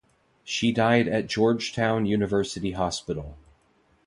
[0.43, 3.37] She died at Georgetown University Hospital.